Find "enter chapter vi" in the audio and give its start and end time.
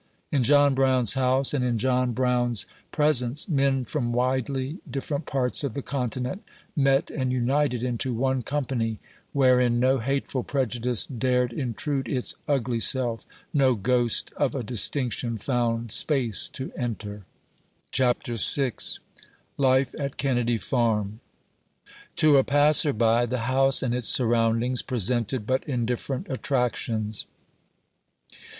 16.75-18.71